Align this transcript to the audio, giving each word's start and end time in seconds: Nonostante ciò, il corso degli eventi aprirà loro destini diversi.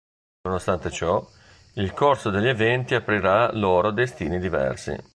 Nonostante 0.45 0.89
ciò, 0.89 1.23
il 1.75 1.93
corso 1.93 2.31
degli 2.31 2.47
eventi 2.47 2.95
aprirà 2.95 3.51
loro 3.51 3.91
destini 3.91 4.39
diversi. 4.39 4.97